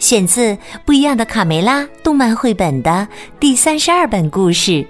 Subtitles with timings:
[0.00, 0.40] 选自
[0.84, 3.06] 《不一样的卡梅拉》动漫绘本的
[3.38, 4.84] 第三十二本故事。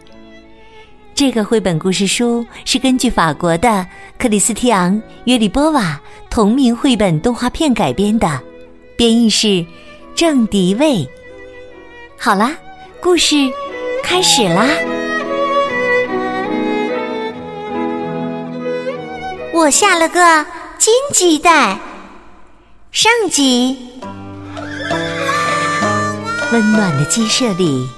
[1.14, 3.86] 这个绘本故事书是根据法国的
[4.16, 4.94] 克里斯蒂昂·
[5.24, 6.00] 约里波瓦
[6.30, 8.40] 同名绘本动画片改编的，
[8.96, 9.66] 编译是
[10.14, 11.06] 郑迪卫。
[12.16, 12.56] 好啦，
[13.02, 13.36] 故事
[14.02, 14.66] 开始啦！
[19.52, 20.46] 我下了个
[20.78, 21.78] 金鸡蛋，
[22.92, 23.76] 上集。
[26.52, 27.88] 温暖的鸡舍里，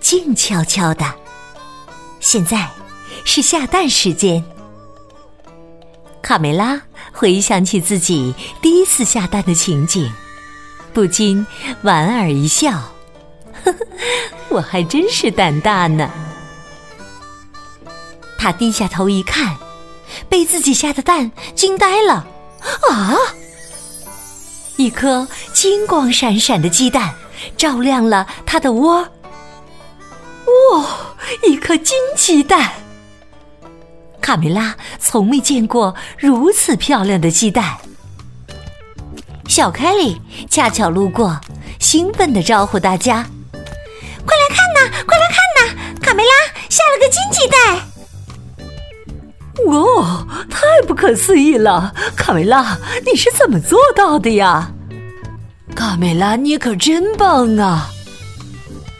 [0.00, 1.04] 静悄悄的。
[2.20, 2.66] 现在
[3.22, 4.42] 是下蛋时间。
[6.22, 6.80] 卡梅拉
[7.12, 10.10] 回想起自己第一次下蛋的情景，
[10.94, 11.46] 不禁
[11.82, 12.70] 莞尔一笑
[13.62, 13.76] ：“呵呵，
[14.48, 16.10] 我还真是胆大呢。”
[18.38, 19.54] 他低下头一看，
[20.30, 22.26] 被自己下的蛋惊呆了。
[22.90, 23.14] 啊！
[24.76, 27.14] 一颗金光闪闪的鸡蛋
[27.56, 29.08] 照亮了它的窝。
[30.72, 30.84] 哇！
[31.42, 32.72] 一颗金鸡蛋，
[34.20, 37.76] 卡梅拉从没见过如此漂亮的鸡蛋。
[39.46, 41.38] 小凯里恰巧路过，
[41.78, 43.26] 兴奋地招呼大家
[44.24, 46.00] ：“快来看呐，快来看呐！
[46.00, 46.30] 卡梅拉
[46.68, 47.82] 下了个金鸡蛋！”
[49.68, 51.94] 哦，太不可思议了！
[52.16, 54.72] 卡梅拉，你是怎么做到的呀？
[55.78, 57.88] 卡梅拉，你可真棒啊！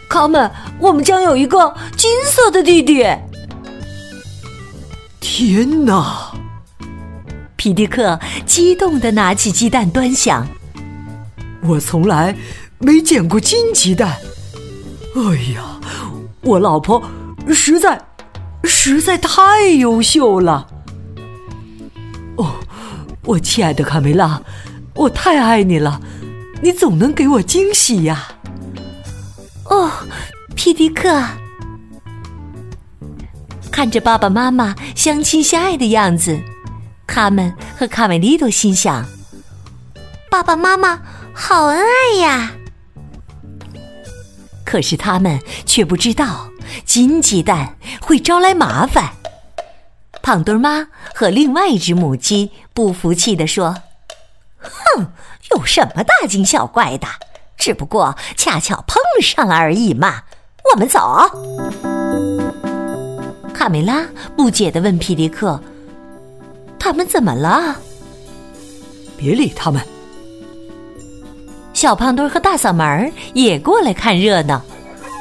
[0.08, 0.48] 卡门，
[0.78, 3.04] 我们将有一个金色的弟弟。
[5.18, 6.32] 天哪！
[7.56, 10.46] 皮迪克激动的拿起鸡蛋端详。
[11.64, 12.36] 我从来
[12.78, 14.16] 没见过金鸡蛋。
[15.16, 15.80] 哎呀，
[16.42, 17.02] 我老婆
[17.48, 18.00] 实在
[18.62, 20.64] 实在太优秀了。
[22.36, 22.54] 哦，
[23.24, 24.40] 我亲爱的卡梅拉，
[24.94, 26.00] 我太爱你了，
[26.60, 28.28] 你总能给我惊喜呀。
[29.64, 29.90] 哦，
[30.56, 31.22] 皮迪克，
[33.70, 36.38] 看着爸爸妈妈相亲相爱的样子，
[37.06, 39.06] 他们和卡梅利多心想：
[40.30, 41.00] 爸爸妈妈
[41.32, 42.52] 好恩爱呀。
[44.64, 46.50] 可是他们却不知道，
[46.84, 49.12] 金鸡蛋会招来麻烦。
[50.22, 53.74] 胖墩妈和另外一只母鸡不服气地说
[54.96, 55.06] ：“哼，
[55.50, 57.06] 有什么大惊小怪的？”
[57.58, 60.22] 只不过恰巧碰上了而已嘛，
[60.72, 61.00] 我们走。
[63.52, 64.06] 卡梅拉
[64.36, 65.60] 不解的问皮迪克
[66.78, 67.74] ：“他们怎么了？”
[69.18, 69.82] 别理他们。
[71.74, 74.62] 小胖墩和大嗓门也过来看热闹，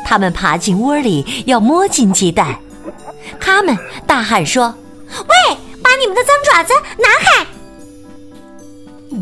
[0.05, 2.55] 他们爬进窝里要摸金鸡蛋。
[3.39, 4.72] 他们大喊说
[5.28, 7.47] ：“喂，把你们的脏爪子拿开！”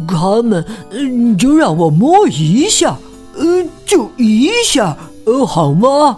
[0.07, 2.95] 他们，嗯，就让我摸一下，
[3.35, 6.17] 呃，就一下，呃，好吗？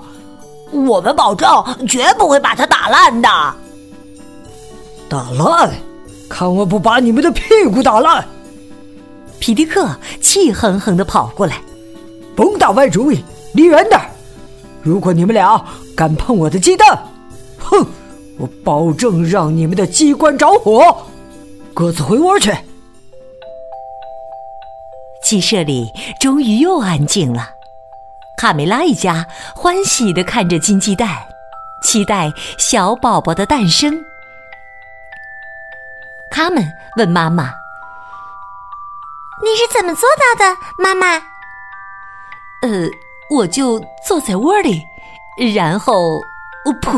[0.72, 1.50] 我们保证
[1.88, 3.30] 绝不会把它打烂的。
[5.10, 5.72] 打烂？
[6.30, 8.26] 看我不把你们的屁股打烂！
[9.40, 9.88] 皮迪克
[10.20, 11.62] 气哼哼的跑过来，
[12.36, 13.24] 甭打歪主意，
[13.54, 14.00] 离远点
[14.82, 15.64] 如果你们俩
[15.96, 16.98] 敢碰我的鸡蛋，
[17.58, 17.86] 哼，
[18.38, 20.96] 我保证让你们的机关着火，
[21.74, 22.54] 各自回窝去。
[25.28, 27.50] 鸡舍里终于又安静了，
[28.38, 31.28] 卡梅拉一家欢喜的看着金鸡蛋，
[31.84, 33.94] 期待小宝宝的诞生。
[36.32, 36.66] 他们
[36.96, 37.54] 问妈妈
[39.44, 41.18] ：“你是怎么做到的，妈妈
[42.64, 42.88] ？”“呃，
[43.30, 44.82] 我就坐在窝里，
[45.54, 46.98] 然后，哦噗！”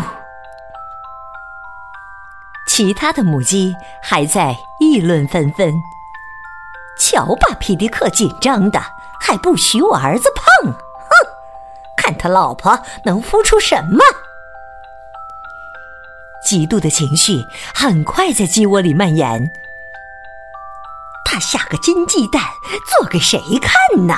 [2.70, 3.74] 其他的母鸡
[4.04, 5.74] 还在议论纷纷。
[7.00, 8.80] 瞧，把皮迪克紧张的，
[9.20, 10.72] 还不许我儿子碰！
[10.72, 10.78] 哼，
[11.96, 14.04] 看他老婆能孵出什么？
[16.46, 19.50] 嫉妒的情绪很快在鸡窝里蔓延。
[21.26, 22.42] 他下个金鸡蛋
[22.98, 24.16] 做给谁看呢？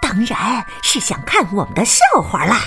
[0.00, 2.60] 当然是想看我们的笑话啦！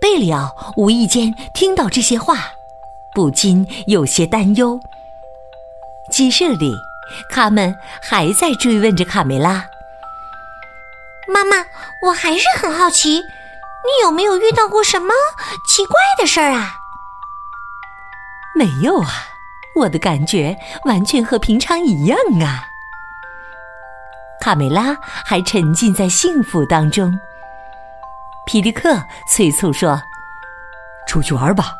[0.00, 2.36] 贝里奥无意间听到这些话，
[3.14, 4.78] 不禁有些担忧。
[6.12, 6.76] 鸡舍里。
[7.30, 9.64] 他们还在追问着卡梅拉。
[11.28, 11.64] 妈妈，
[12.02, 15.12] 我还是很好奇，你有没有遇到过什么
[15.66, 16.76] 奇怪的事儿啊？
[18.54, 19.10] 没有啊，
[19.74, 22.64] 我的感觉完全和平常一样啊。
[24.40, 27.18] 卡梅拉还沉浸在幸福当中。
[28.46, 30.00] 皮迪克催促说
[31.08, 31.74] ：“出去玩吧，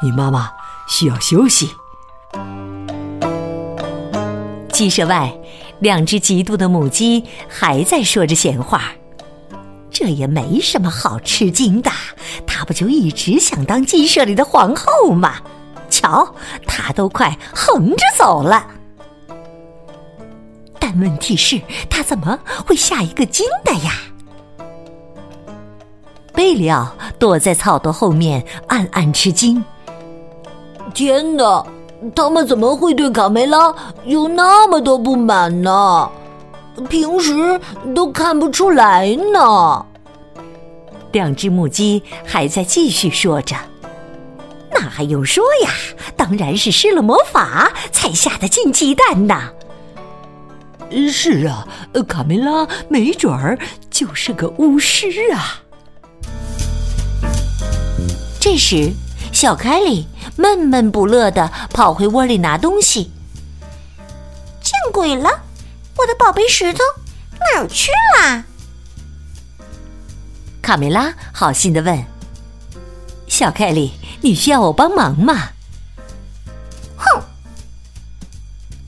[0.00, 0.52] 你妈妈
[0.86, 1.76] 需要休息。”
[4.72, 5.32] 鸡舍外，
[5.80, 8.92] 两只嫉妒的母鸡还在说着闲话。
[9.90, 11.90] 这也没什么好吃惊的，
[12.46, 15.34] 它不就一直想当鸡舍里的皇后吗？
[15.90, 16.34] 瞧，
[16.66, 18.66] 它都快横着走了。
[20.80, 21.60] 但问题是，
[21.90, 23.92] 它怎么会下一个金的呀？
[26.32, 29.62] 贝里奥躲在草垛后面，暗暗吃惊。
[30.94, 31.64] 天哪，
[32.14, 36.08] 他们怎么会对卡梅拉有那么多不满呢？
[36.88, 37.60] 平时
[37.94, 39.84] 都看不出来呢。
[41.12, 43.54] 两只母鸡还在继续说着
[44.72, 45.70] ：“那还用说呀？
[46.16, 49.50] 当然是施了魔法才下的进鸡蛋呐！”
[51.10, 51.68] 是啊，
[52.08, 53.58] 卡梅拉没准儿
[53.90, 55.60] 就是个巫师啊。
[58.40, 58.90] 这时，
[59.30, 60.06] 小凯里
[60.36, 63.10] 闷闷不乐的跑回窝里拿东西。
[64.60, 65.28] 见鬼了！
[65.96, 66.80] 我的宝贝石头
[67.38, 68.44] 哪儿去了？
[70.62, 72.04] 卡梅拉好心的问
[73.28, 75.50] ：“小凯莉，你需要我帮忙吗？”
[76.96, 77.22] 哼！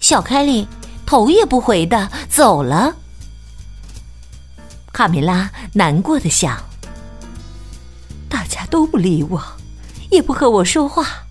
[0.00, 0.66] 小凯莉
[1.04, 2.94] 头也不回的走了。
[4.92, 6.62] 卡梅拉难过的想。
[8.28, 9.42] 大家都不理我，
[10.10, 11.23] 也不和我说话，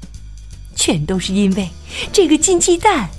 [0.83, 1.69] 全都是因为
[2.11, 3.09] 这个金鸡蛋。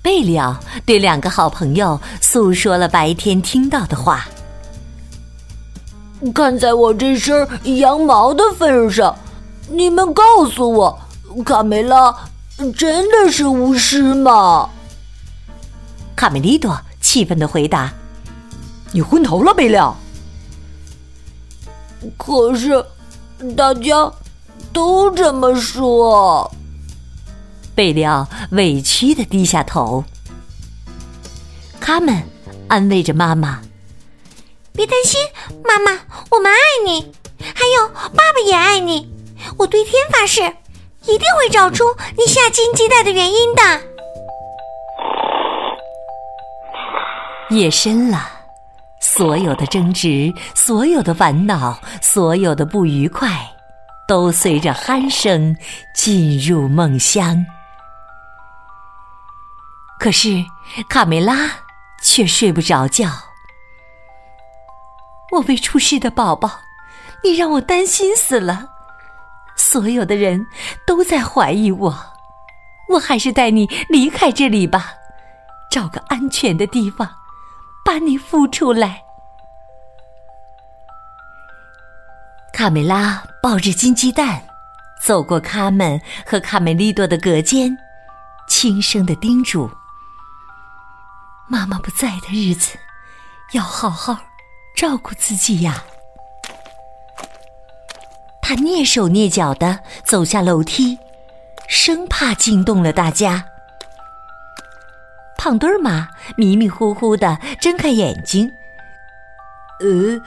[0.00, 4.26] 贝里奥对两个好朋友诉说了白天听到的话。
[6.34, 7.46] 看在我这身
[7.78, 9.14] 羊毛的份上，
[9.68, 10.98] 你们告诉我，
[11.44, 12.16] 卡梅拉
[12.74, 14.70] 真的是巫师吗？
[16.16, 17.92] 卡梅利多气愤的回答
[18.90, 19.94] ：“你昏头了，贝利奥。”
[22.16, 22.82] 可是，
[23.54, 24.10] 大家
[24.72, 26.50] 都这么说。
[27.74, 30.04] 贝利奥委屈的低下头。
[31.80, 32.22] 他们
[32.68, 33.60] 安慰着妈妈
[34.72, 35.20] ：“别担心，
[35.64, 36.00] 妈妈，
[36.30, 39.08] 我们爱你，还有爸爸也爱你。
[39.58, 40.42] 我对天发誓，
[41.02, 41.84] 一定会找出
[42.16, 43.80] 你下金鸡蛋的原因的。”
[47.54, 48.32] 夜深了。
[48.98, 53.28] 所有的争执，所有的烦恼，所有的不愉快，
[54.06, 55.56] 都随着鼾声
[55.94, 57.44] 进入梦乡。
[59.98, 60.44] 可是
[60.88, 61.50] 卡梅拉
[62.02, 63.10] 却睡不着觉。
[65.32, 66.60] 我未出世的宝宝，
[67.24, 68.68] 你让我担心死了。
[69.56, 70.46] 所有的人
[70.86, 71.96] 都在怀疑我，
[72.90, 74.92] 我还是带你离开这里吧，
[75.70, 77.10] 找个安全的地方，
[77.84, 79.05] 把你孵出来。
[82.56, 84.42] 卡梅拉抱着金鸡蛋，
[84.98, 87.76] 走过卡门和卡梅利多的隔间，
[88.48, 89.70] 轻声的叮嘱
[91.48, 92.78] ：“妈妈不在的日子，
[93.52, 94.18] 要好好
[94.74, 95.84] 照顾自己呀。”
[98.40, 100.98] 他蹑手蹑脚的走下楼梯，
[101.68, 103.44] 生怕惊动了大家。
[105.36, 108.50] 胖墩儿妈迷迷糊糊的睁开眼睛，
[109.80, 110.18] 呃。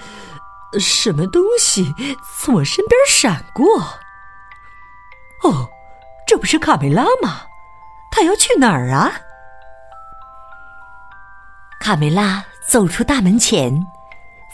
[0.77, 1.95] 什么东西
[2.37, 3.65] 从我身边闪过？
[5.41, 5.69] 哦，
[6.27, 7.43] 这不是卡梅拉吗？
[8.11, 9.11] 他要去哪儿啊？
[11.79, 13.87] 卡梅拉走出大门前，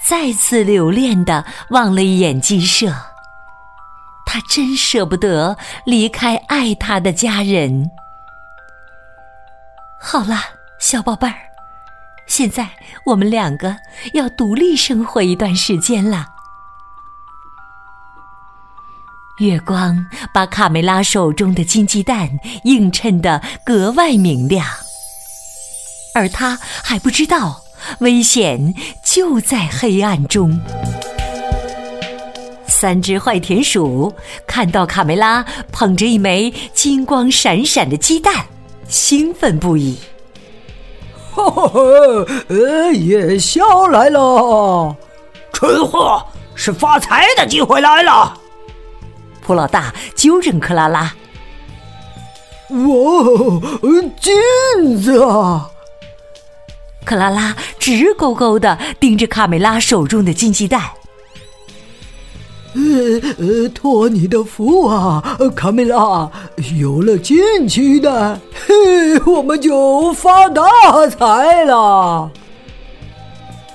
[0.01, 2.93] 再次留恋的望了一眼鸡舍。
[4.25, 7.89] 他真舍不得离开爱他的家人。
[9.99, 10.37] 好了，
[10.77, 11.44] 小宝贝儿。
[12.27, 12.67] 现在
[13.05, 13.77] 我们两个
[14.13, 16.27] 要独立生活一段时间了。
[19.39, 22.29] 月光把卡梅拉手中的金鸡蛋
[22.63, 24.65] 映衬得格外明亮，
[26.13, 27.61] 而他还不知道
[27.99, 30.59] 危险就在黑暗中。
[32.65, 34.13] 三只坏田鼠
[34.47, 38.45] 看到卡梅拉捧着一枚金光闪闪的鸡蛋，
[38.87, 39.99] 兴奋不已。
[41.35, 41.71] 哈哈，
[42.47, 44.95] 呃，夜宵来了，
[45.51, 46.25] 蠢货，
[46.55, 48.37] 是发财的机会来了。
[49.41, 51.13] 普老大纠正克拉拉。
[52.69, 52.77] 哇，
[54.21, 55.69] 金子啊！
[57.03, 60.81] 克拉拉直勾勾的盯着卡梅拉手中的金鸡蛋。
[62.75, 62.81] 呃
[63.37, 65.23] 呃，托你的福啊，
[65.55, 66.29] 卡梅拉，
[66.77, 70.61] 有了金鸡蛋，嘿，我们就发大
[71.07, 72.29] 财了。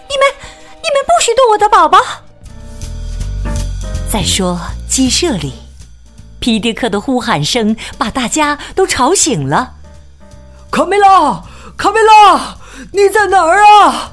[0.07, 0.27] 你们，
[0.83, 1.99] 你们不许动我的宝宝！
[4.13, 5.55] 再说鸡舍里，
[6.39, 9.77] 皮迪克的呼喊声把大家都吵醒了。
[10.71, 11.43] 卡梅拉，
[11.77, 12.57] 卡梅拉，
[12.93, 14.13] 你在哪儿啊？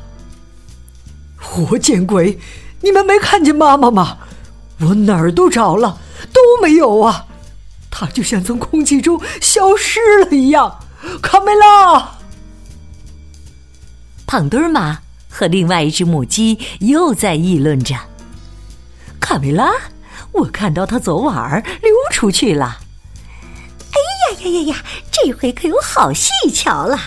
[1.37, 2.39] 活见鬼！
[2.81, 4.19] 你们没看见妈妈吗？
[4.79, 5.99] 我哪儿都找了，
[6.31, 7.25] 都没有啊！
[7.89, 10.79] 它就像从空气中消失了一样。
[11.21, 12.17] 卡梅拉，
[14.27, 17.95] 胖墩儿妈和另外一只母鸡又在议论着
[19.19, 19.71] ：“卡梅拉，
[20.33, 22.79] 我看到它昨晚溜出去了。”
[23.91, 24.83] 哎呀呀呀呀！
[25.11, 26.99] 这回可有好戏瞧了。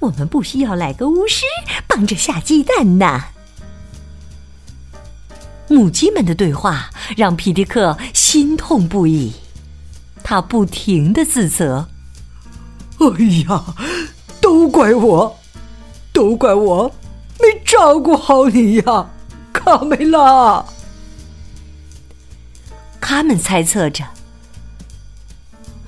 [0.00, 1.44] 我们不需要来个巫师
[1.88, 3.24] 帮着下鸡蛋呢。
[5.68, 9.32] 母鸡们的对话让皮迪克心痛不已，
[10.24, 11.88] 他不停的自责
[12.98, 13.06] ：“哎
[13.48, 13.64] 呀，
[14.40, 15.38] 都怪我，
[16.12, 16.90] 都怪我
[17.38, 19.10] 没照顾好你呀，
[19.52, 20.64] 卡梅拉。”
[23.00, 24.04] 他们猜测着，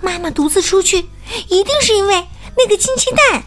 [0.00, 1.08] 妈妈独自出去，
[1.48, 3.42] 一定是因为那个金鸡蛋。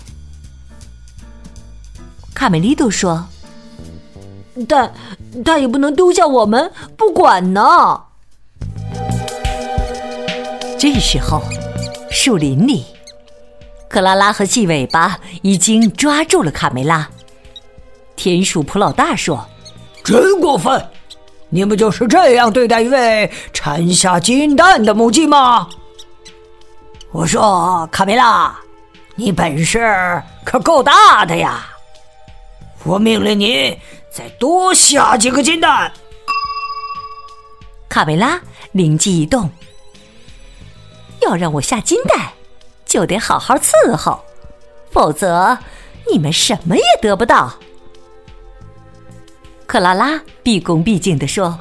[2.34, 3.28] 卡梅利多说。
[4.68, 4.94] 但
[5.46, 8.02] 他也不能丢下我们不管呢。
[10.78, 11.42] 这时候，
[12.10, 12.86] 树林里，
[13.88, 17.08] 克拉拉和细尾巴已经抓住了卡梅拉。
[18.16, 19.48] 田鼠普老大说
[20.04, 20.86] ：“真过分！
[21.50, 25.68] 你们就是这样对待一位产下金蛋的母鸡吗？”
[27.12, 28.60] 我说：“卡梅拉，
[29.16, 31.66] 你本事可够大的呀！
[32.84, 33.78] 我命令你。”
[34.12, 35.92] 再多下几个金蛋！
[37.88, 38.42] 卡梅拉
[38.74, 39.50] 灵机一动，
[41.22, 42.28] 要让我下金蛋，
[42.86, 44.22] 就得好好伺候，
[44.92, 45.58] 否则
[46.12, 47.54] 你们什么也得不到。
[49.66, 51.58] 克拉拉毕恭毕敬地说：“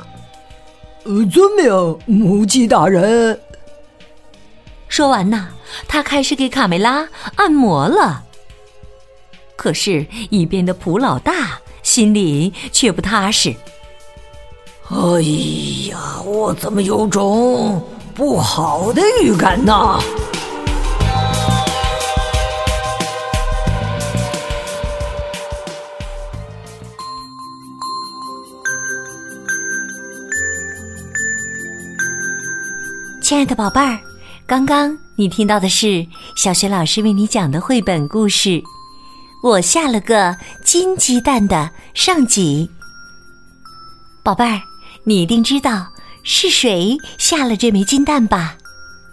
[1.06, 3.40] 呃，遵命，母鸡大人。”
[4.88, 5.50] 说完呢，
[5.86, 8.24] 他开始给卡梅拉按摩了。
[9.54, 11.60] 可是，一边的普老大。
[11.90, 13.52] 心里却不踏实。
[14.90, 15.20] 哎
[15.90, 19.98] 呀，我怎么有种不好的预感呢？
[33.20, 33.98] 亲爱的宝贝儿，
[34.46, 36.06] 刚刚你听到的是
[36.36, 38.62] 小学老师为你讲的绘本故事。
[39.42, 42.70] 我下了个金鸡蛋的上集，
[44.22, 44.60] 宝贝儿，
[45.04, 45.86] 你一定知道
[46.22, 48.54] 是谁下了这枚金蛋吧？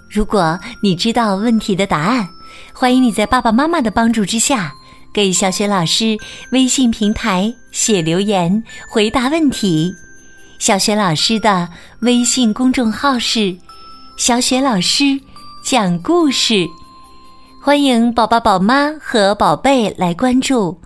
[0.10, 2.28] 如果你知道问题的答案，
[2.74, 4.74] 欢迎你在爸爸妈妈的帮助之下，
[5.14, 6.18] 给小雪老师
[6.52, 9.96] 微信平台写留言回答问题。
[10.60, 11.70] 小雪老师的
[12.00, 13.56] 微信公众号是
[14.18, 15.18] “小雪老师
[15.64, 16.68] 讲故事”。
[17.68, 20.80] 欢迎宝宝、宝妈和宝贝来关注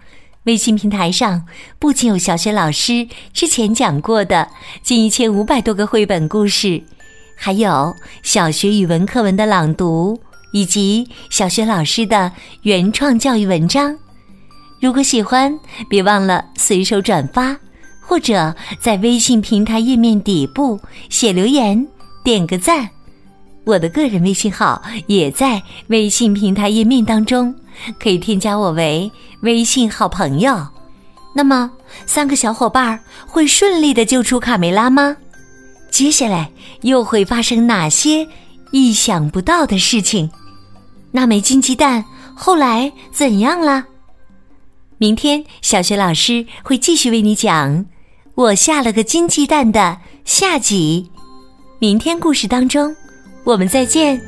[0.45, 1.45] 微信平台上，
[1.77, 4.47] 不仅有小学老师之前讲过的
[4.81, 6.81] 近一千五百多个绘本故事，
[7.37, 10.19] 还有小学语文课文的朗读，
[10.53, 12.31] 以及小学老师的
[12.63, 13.95] 原创教育文章。
[14.79, 15.55] 如果喜欢，
[15.87, 17.55] 别忘了随手转发，
[17.99, 20.79] 或者在微信平台页面底部
[21.11, 21.87] 写留言，
[22.23, 22.89] 点个赞。
[23.63, 27.53] 我的个人微信号也在微信平台页面当中，
[27.99, 30.67] 可以添加我为微信好朋友。
[31.33, 31.71] 那么，
[32.05, 35.15] 三个小伙伴会顺利的救出卡梅拉吗？
[35.89, 36.51] 接下来
[36.81, 38.27] 又会发生哪些
[38.71, 40.29] 意想不到的事情？
[41.11, 42.03] 那枚金鸡蛋
[42.35, 43.85] 后来怎样了？
[44.97, 47.85] 明天小学老师会继续为你讲
[48.35, 51.09] 我下了个金鸡蛋的下集。
[51.79, 52.95] 明天故事当中。
[53.43, 54.21] 我们再见。